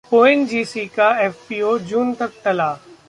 [0.11, 2.73] ONGC का FPO June तक टला